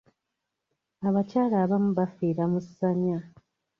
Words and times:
Abakyala 1.07 1.55
abamu 1.63 1.89
bafiira 1.99 2.43
mu 2.51 2.59
ssanya. 2.65 3.17